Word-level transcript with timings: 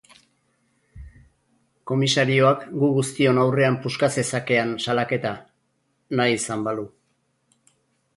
Komisarioak 1.91 2.63
gu 2.83 2.89
guztion 2.95 3.41
aurrean 3.41 3.77
puska 3.83 4.09
zezakean 4.21 4.73
salaketa, 4.87 5.35
nahi 6.21 6.35
izan 6.39 6.65
balu. 6.69 6.87